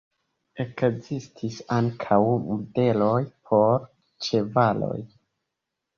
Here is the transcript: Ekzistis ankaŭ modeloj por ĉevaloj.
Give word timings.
Ekzistis 0.63 1.57
ankaŭ 1.75 2.19
modeloj 2.47 3.21
por 3.51 3.87
ĉevaloj. 4.29 4.99